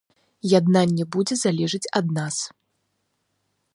Яднанне 0.57 1.03
будзе 1.15 1.35
залежыць 1.43 1.91
ад 1.99 2.07
нас. 2.19 2.35